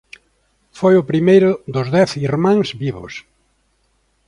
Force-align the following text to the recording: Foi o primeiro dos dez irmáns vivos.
Foi 0.79 0.93
o 0.97 1.07
primeiro 1.11 1.51
dos 1.73 1.87
dez 1.97 2.11
irmáns 2.29 2.67
vivos. 2.83 3.13